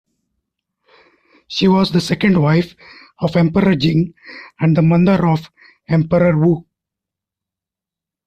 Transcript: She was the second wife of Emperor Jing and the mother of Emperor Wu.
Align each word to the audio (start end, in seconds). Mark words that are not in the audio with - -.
She 1.47 1.67
was 1.67 1.91
the 1.91 2.01
second 2.01 2.41
wife 2.41 2.75
of 3.19 3.35
Emperor 3.35 3.75
Jing 3.75 4.15
and 4.59 4.75
the 4.75 4.81
mother 4.81 5.27
of 5.27 5.51
Emperor 5.87 6.35
Wu. 6.35 6.65